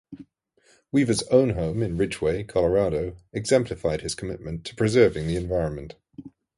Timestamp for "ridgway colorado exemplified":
1.95-4.01